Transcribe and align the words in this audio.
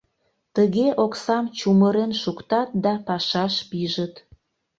Тыге 0.55 0.87
оксам 1.03 1.45
чумырен 1.57 2.11
шуктат 2.21 2.69
да 2.83 2.93
пашаш 3.07 3.53
пижыт. 3.69 4.13